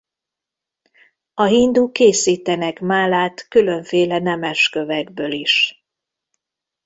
[1.33, 5.83] A hinduk készítenek málát különféle nemes kövekből is.